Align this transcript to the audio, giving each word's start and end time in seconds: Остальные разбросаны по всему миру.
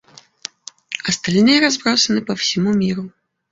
Остальные 1.05 1.61
разбросаны 1.63 2.25
по 2.25 2.35
всему 2.35 2.73
миру. 2.73 3.11